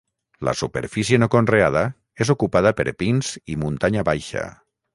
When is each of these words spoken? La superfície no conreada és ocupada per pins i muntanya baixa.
La 0.47 0.53
superfície 0.61 1.19
no 1.23 1.27
conreada 1.35 1.83
és 2.25 2.31
ocupada 2.35 2.73
per 2.81 2.89
pins 3.03 3.29
i 3.55 3.59
muntanya 3.65 4.07
baixa. 4.13 4.47